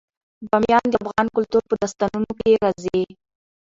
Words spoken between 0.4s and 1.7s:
بامیان د افغان کلتور